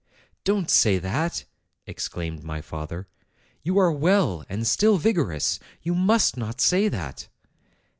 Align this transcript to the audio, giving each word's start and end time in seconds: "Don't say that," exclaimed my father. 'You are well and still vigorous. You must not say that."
"Don't 0.43 0.71
say 0.71 0.97
that," 0.97 1.43
exclaimed 1.85 2.43
my 2.43 2.59
father. 2.59 3.07
'You 3.61 3.77
are 3.77 3.91
well 3.91 4.43
and 4.49 4.65
still 4.65 4.97
vigorous. 4.97 5.59
You 5.83 5.93
must 5.93 6.35
not 6.37 6.59
say 6.59 6.87
that." 6.87 7.27